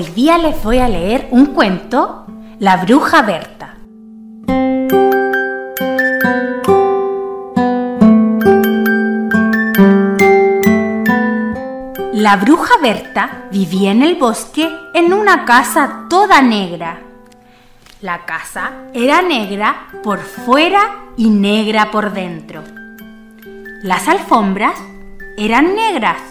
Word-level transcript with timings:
Hoy 0.00 0.06
día 0.12 0.38
les 0.38 0.64
voy 0.64 0.78
a 0.78 0.88
leer 0.88 1.28
un 1.30 1.44
cuento, 1.52 2.24
La 2.58 2.78
bruja 2.78 3.20
Berta. 3.20 3.76
La 12.14 12.36
bruja 12.36 12.78
Berta 12.80 13.44
vivía 13.52 13.90
en 13.90 14.02
el 14.02 14.14
bosque 14.14 14.70
en 14.94 15.12
una 15.12 15.44
casa 15.44 16.06
toda 16.08 16.40
negra. 16.40 17.02
La 18.00 18.24
casa 18.24 18.72
era 18.94 19.20
negra 19.20 19.88
por 20.02 20.20
fuera 20.20 21.10
y 21.18 21.28
negra 21.28 21.90
por 21.90 22.14
dentro. 22.14 22.64
Las 23.82 24.08
alfombras 24.08 24.80
eran 25.36 25.74
negras, 25.74 26.22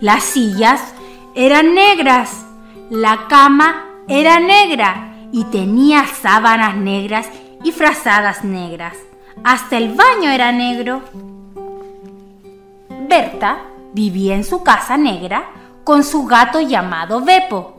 las 0.00 0.22
sillas 0.22 0.94
eran 1.34 1.74
negras, 1.74 2.46
la 2.92 3.26
cama 3.26 3.86
era 4.06 4.38
negra 4.38 5.14
y 5.32 5.44
tenía 5.44 6.04
sábanas 6.06 6.76
negras 6.76 7.26
y 7.64 7.72
frazadas 7.72 8.44
negras. 8.44 8.98
Hasta 9.42 9.78
el 9.78 9.94
baño 9.94 10.28
era 10.28 10.52
negro. 10.52 11.00
Berta 13.08 13.62
vivía 13.94 14.34
en 14.34 14.44
su 14.44 14.62
casa 14.62 14.98
negra 14.98 15.48
con 15.84 16.04
su 16.04 16.26
gato 16.26 16.60
llamado 16.60 17.22
Beppo. 17.22 17.78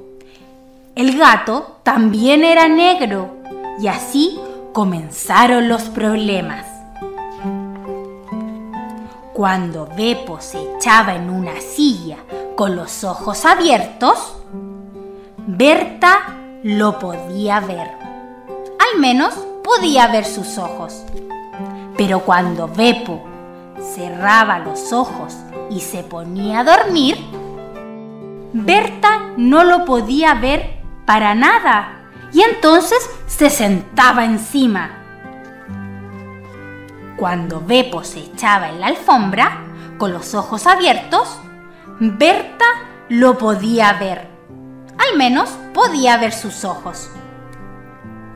El 0.95 1.15
gato 1.15 1.77
también 1.83 2.43
era 2.43 2.67
negro 2.67 3.37
y 3.79 3.89
así 3.89 4.39
comenzaron 4.73 5.69
los 5.69 5.83
problemas. 5.83 6.65
Cuando 9.31 9.87
Beppo 9.95 10.41
se 10.41 10.57
echaba 10.75 11.13
en 11.13 11.29
una 11.29 11.61
silla 11.61 12.17
con 12.55 12.75
los 12.75 13.03
ojos 13.03 13.45
abiertos, 13.45 14.37
Berta 15.45 16.37
lo 16.63 16.99
podía 16.99 17.59
ver. 17.59 17.91
Al 18.79 18.99
menos 19.01 19.33
podía 19.61 20.07
ver 20.07 20.23
sus 20.23 20.57
ojos. 20.57 21.03
Pero 21.97 22.21
cuando 22.21 22.69
Beppo 22.69 23.21
cerraba 23.93 24.59
los 24.59 24.93
ojos 24.93 25.35
y 25.69 25.81
se 25.81 26.01
ponía 26.03 26.61
a 26.61 26.63
dormir, 26.63 27.17
Berta 28.53 29.33
no 29.35 29.65
lo 29.65 29.83
podía 29.83 30.33
ver 30.35 30.79
para 31.05 31.35
nada 31.35 32.07
y 32.31 32.41
entonces 32.41 33.09
se 33.27 33.49
sentaba 33.49 34.23
encima. 34.23 34.91
Cuando 37.17 37.59
Beppo 37.59 38.05
se 38.05 38.19
echaba 38.19 38.69
en 38.69 38.79
la 38.79 38.87
alfombra, 38.87 39.61
con 39.97 40.13
los 40.13 40.35
ojos 40.35 40.67
abiertos, 40.67 41.37
Berta 41.99 42.65
lo 43.09 43.37
podía 43.37 43.91
ver. 43.93 44.32
Menos 45.17 45.49
podía 45.73 46.17
ver 46.17 46.33
sus 46.33 46.65
ojos. 46.65 47.09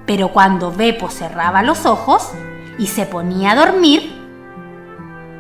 Pero 0.06 0.30
cuando 0.30 0.72
Beppo 0.72 1.10
cerraba 1.10 1.64
los 1.64 1.86
ojos 1.86 2.30
y 2.78 2.88
se 2.88 3.06
ponía 3.06 3.52
a 3.52 3.56
dormir, 3.56 4.14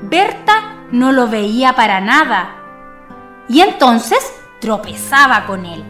Berta 0.01 0.75
no 0.91 1.11
lo 1.11 1.27
veía 1.27 1.73
para 1.73 2.01
nada 2.01 2.55
y 3.47 3.61
entonces 3.61 4.19
tropezaba 4.59 5.45
con 5.45 5.65
él. 5.65 5.83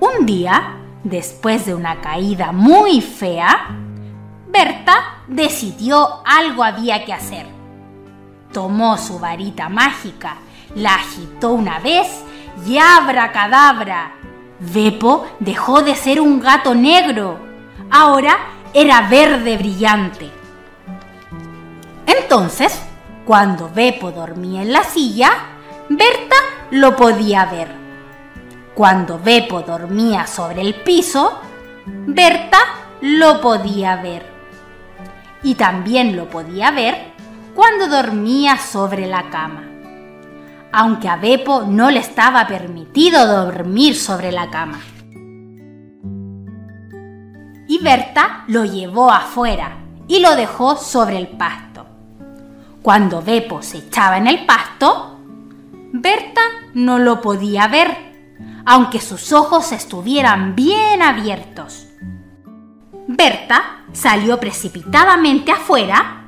Un 0.00 0.26
día, 0.26 0.78
después 1.04 1.66
de 1.66 1.74
una 1.74 2.00
caída 2.00 2.50
muy 2.52 3.00
fea, 3.00 3.76
Berta 4.48 5.22
decidió 5.28 6.22
algo 6.26 6.64
había 6.64 7.04
que 7.04 7.12
hacer. 7.12 7.46
Tomó 8.52 8.98
su 8.98 9.18
varita 9.18 9.68
mágica, 9.68 10.36
la 10.74 10.94
agitó 10.94 11.52
una 11.52 11.78
vez 11.78 12.24
y 12.66 12.78
abracadabra. 12.78 14.14
Beppo 14.58 15.26
dejó 15.40 15.82
de 15.82 15.94
ser 15.94 16.20
un 16.20 16.40
gato 16.40 16.74
negro. 16.74 17.38
Ahora 17.90 18.36
era 18.72 19.08
verde 19.08 19.56
brillante. 19.56 20.30
Entonces, 22.06 22.80
cuando 23.24 23.70
Beppo 23.72 24.10
dormía 24.10 24.62
en 24.62 24.72
la 24.72 24.84
silla, 24.84 25.30
Berta 25.88 26.36
lo 26.70 26.96
podía 26.96 27.44
ver. 27.46 27.68
Cuando 28.74 29.18
Beppo 29.18 29.62
dormía 29.62 30.26
sobre 30.26 30.62
el 30.62 30.74
piso, 30.74 31.40
Berta 31.84 32.58
lo 33.00 33.40
podía 33.40 33.96
ver. 33.96 34.26
Y 35.42 35.56
también 35.56 36.16
lo 36.16 36.28
podía 36.30 36.70
ver 36.70 37.12
cuando 37.54 37.88
dormía 37.88 38.56
sobre 38.56 39.06
la 39.06 39.28
cama. 39.28 39.71
Aunque 40.72 41.08
a 41.08 41.16
Beppo 41.16 41.64
no 41.66 41.90
le 41.90 42.00
estaba 42.00 42.46
permitido 42.46 43.26
dormir 43.26 43.94
sobre 43.94 44.32
la 44.32 44.50
cama. 44.50 44.80
Y 47.68 47.78
Berta 47.82 48.44
lo 48.48 48.64
llevó 48.64 49.10
afuera 49.10 49.76
y 50.08 50.20
lo 50.20 50.34
dejó 50.34 50.76
sobre 50.76 51.18
el 51.18 51.28
pasto. 51.28 51.86
Cuando 52.82 53.22
Beppo 53.22 53.62
se 53.62 53.78
echaba 53.78 54.18
en 54.18 54.26
el 54.26 54.44
pasto, 54.46 55.18
Berta 55.92 56.40
no 56.74 56.98
lo 56.98 57.20
podía 57.20 57.68
ver, 57.68 57.96
aunque 58.64 59.00
sus 59.00 59.32
ojos 59.32 59.72
estuvieran 59.72 60.54
bien 60.54 61.02
abiertos. 61.02 61.86
Berta 63.06 63.84
salió 63.92 64.40
precipitadamente 64.40 65.52
afuera, 65.52 66.24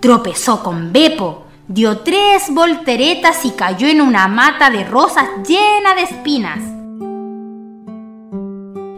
tropezó 0.00 0.62
con 0.62 0.92
Beppo, 0.92 1.45
dio 1.68 1.98
tres 2.00 2.52
volteretas 2.52 3.44
y 3.44 3.50
cayó 3.52 3.88
en 3.88 4.00
una 4.00 4.28
mata 4.28 4.70
de 4.70 4.84
rosas 4.84 5.28
llena 5.46 5.94
de 5.94 6.02
espinas. 6.02 6.60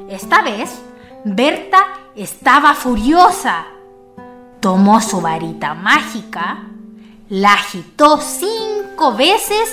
Esta 0.08 0.42
vez, 0.42 0.80
Berta 1.24 1.78
estaba 2.14 2.74
furiosa. 2.74 3.66
Tomó 4.60 5.00
su 5.00 5.20
varita 5.20 5.74
mágica 5.74 6.68
la 7.28 7.52
agitó 7.52 8.18
cinco 8.18 9.14
veces 9.14 9.68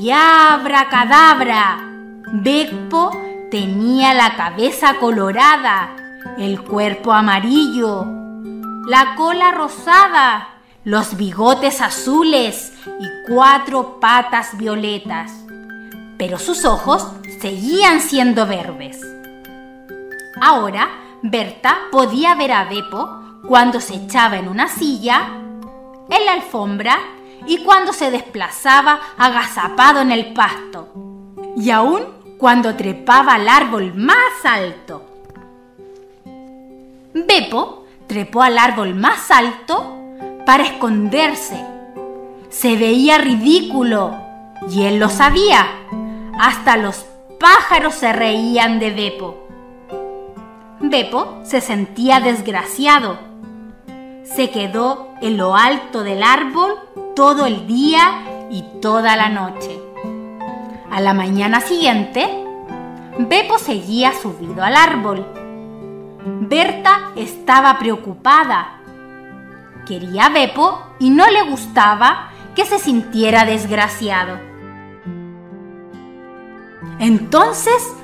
y 0.00 0.10
abracadabra. 0.10 1.78
Beppo 2.32 3.10
tenía 3.50 4.14
la 4.14 4.36
cabeza 4.36 4.94
colorada, 5.00 5.96
el 6.38 6.62
cuerpo 6.62 7.12
amarillo, 7.12 8.06
la 8.86 9.16
cola 9.16 9.50
rosada, 9.50 10.53
los 10.84 11.16
bigotes 11.16 11.80
azules 11.80 12.72
y 13.00 13.08
cuatro 13.26 13.98
patas 14.00 14.56
violetas. 14.56 15.32
Pero 16.18 16.38
sus 16.38 16.64
ojos 16.64 17.08
seguían 17.40 18.00
siendo 18.00 18.46
verdes. 18.46 19.00
Ahora 20.40 20.90
Berta 21.22 21.78
podía 21.90 22.34
ver 22.34 22.52
a 22.52 22.64
Beppo 22.64 23.40
cuando 23.48 23.80
se 23.80 23.94
echaba 23.94 24.36
en 24.36 24.48
una 24.48 24.68
silla 24.68 25.40
en 26.10 26.26
la 26.26 26.32
alfombra 26.34 26.98
y 27.46 27.58
cuando 27.58 27.92
se 27.92 28.10
desplazaba 28.10 29.00
agazapado 29.16 30.00
en 30.00 30.10
el 30.10 30.32
pasto, 30.32 30.88
y 31.56 31.70
aún 31.70 32.02
cuando 32.38 32.74
trepaba 32.74 33.34
al 33.34 33.48
árbol 33.48 33.94
más 33.94 34.44
alto. 34.44 35.02
Beppo 37.14 37.86
trepó 38.06 38.42
al 38.42 38.58
árbol 38.58 38.94
más 38.94 39.30
alto 39.30 40.03
para 40.46 40.64
esconderse. 40.64 41.64
Se 42.50 42.76
veía 42.76 43.18
ridículo 43.18 44.14
y 44.70 44.84
él 44.84 44.98
lo 44.98 45.08
sabía. 45.08 45.66
Hasta 46.38 46.76
los 46.76 47.06
pájaros 47.40 47.94
se 47.94 48.12
reían 48.12 48.78
de 48.78 48.90
Beppo. 48.90 49.48
Beppo 50.80 51.40
se 51.44 51.60
sentía 51.60 52.20
desgraciado 52.20 53.34
se 54.24 54.50
quedó 54.50 55.10
en 55.20 55.36
lo 55.36 55.54
alto 55.54 56.02
del 56.02 56.22
árbol 56.22 56.72
todo 57.14 57.46
el 57.46 57.66
día 57.66 58.46
y 58.50 58.62
toda 58.80 59.16
la 59.16 59.28
noche. 59.28 59.78
A 60.90 61.00
la 61.00 61.14
mañana 61.14 61.60
siguiente, 61.60 62.26
Beppo 63.18 63.58
seguía 63.58 64.12
subido 64.12 64.64
al 64.64 64.76
árbol. 64.76 65.26
Berta 66.40 67.12
estaba 67.16 67.78
preocupada. 67.78 68.80
Quería 69.86 70.26
a 70.26 70.28
Beppo 70.30 70.94
y 70.98 71.10
no 71.10 71.26
le 71.30 71.42
gustaba 71.42 72.30
que 72.54 72.64
se 72.64 72.78
sintiera 72.78 73.44
desgraciado. 73.44 74.38
Entonces, 76.98 77.94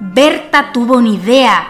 Berta 0.00 0.72
tuvo 0.72 0.96
una 0.98 1.10
idea. 1.10 1.68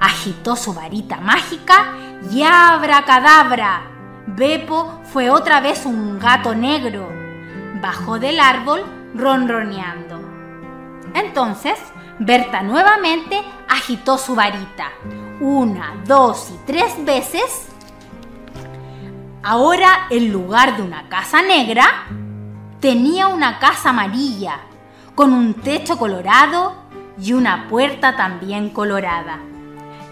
Agitó 0.00 0.56
su 0.56 0.74
varita 0.74 1.18
mágica 1.18 1.94
y 2.30 2.42
abracadabra. 2.42 3.82
Beppo 4.26 5.00
fue 5.04 5.30
otra 5.30 5.60
vez 5.60 5.84
un 5.84 6.18
gato 6.18 6.54
negro. 6.54 7.08
Bajó 7.80 8.18
del 8.18 8.40
árbol 8.40 8.82
ronroneando. 9.14 10.20
Entonces, 11.14 11.78
Berta 12.18 12.62
nuevamente 12.62 13.42
agitó 13.68 14.18
su 14.18 14.34
varita. 14.34 14.92
Una, 15.40 15.94
dos 16.06 16.50
y 16.50 16.58
tres 16.66 16.92
veces. 17.04 17.73
Ahora, 19.46 20.06
en 20.08 20.32
lugar 20.32 20.74
de 20.78 20.82
una 20.82 21.10
casa 21.10 21.42
negra, 21.42 22.06
tenía 22.80 23.26
una 23.26 23.58
casa 23.58 23.90
amarilla, 23.90 24.60
con 25.14 25.34
un 25.34 25.52
techo 25.52 25.98
colorado 25.98 26.76
y 27.20 27.34
una 27.34 27.68
puerta 27.68 28.16
también 28.16 28.70
colorada. 28.70 29.40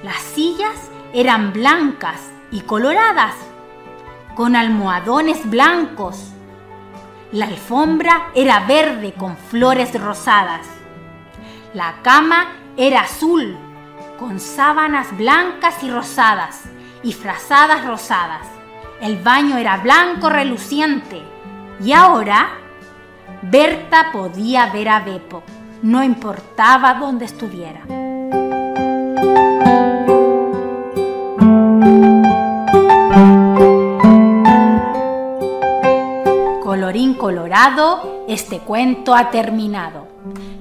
Las 0.03 0.21
sillas 0.21 0.91
eran 1.15 1.55
blancas 1.55 2.21
y 2.51 2.61
coloradas, 2.61 3.35
con 4.35 4.55
almohadones 4.55 5.49
blancos. 5.49 6.33
La 7.33 7.47
alfombra 7.47 8.29
era 8.35 8.61
verde 8.67 9.15
con 9.15 9.39
flores 9.39 9.99
rosadas. 9.99 10.67
La 11.73 11.95
cama 12.03 12.49
era 12.77 13.01
azul, 13.01 13.57
con 14.19 14.39
sábanas 14.39 15.17
blancas 15.17 15.83
y 15.83 15.91
rosadas 15.91 16.65
y 17.03 17.15
frazadas 17.15 17.87
rosadas. 17.87 18.62
El 19.03 19.21
baño 19.21 19.59
era 19.59 19.79
blanco 19.79 20.29
reluciente. 20.29 21.21
Y 21.85 21.93
ahora 21.93 22.51
Berta 23.43 24.13
podía 24.13 24.67
ver 24.67 24.89
a 24.89 25.01
Beppo, 25.01 25.43
no 25.83 26.05
importaba 26.05 26.95
dónde 26.95 27.25
estuviera. 27.25 27.81
Colorín 36.63 37.15
colorado, 37.15 38.25
este 38.29 38.61
cuento 38.61 39.17
ha 39.17 39.31
terminado. 39.31 40.07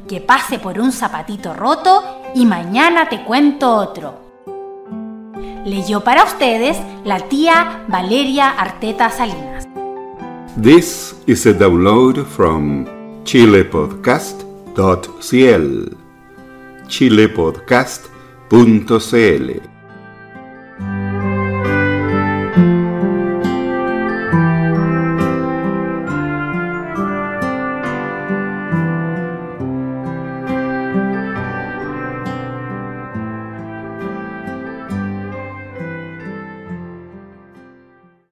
Que 0.09 0.19
pase 0.19 0.57
por 0.57 0.79
un 0.79 0.91
zapatito 0.91 1.53
roto 1.53 2.23
y 2.33 2.47
mañana 2.47 3.07
te 3.07 3.23
cuento 3.23 3.71
otro. 3.75 4.30
Leyó 5.65 6.03
para 6.03 6.23
ustedes 6.23 6.77
la 7.05 7.19
tía 7.29 7.85
Valeria 7.87 8.49
Arteta 8.49 9.09
Salinas. 9.09 9.67
This 10.61 11.15
is 11.27 11.45
a 11.45 11.53
download 11.53 12.25
from 12.25 12.85
chilepodcast.cl 13.23 15.95
chilepodcast.cl 16.87 19.70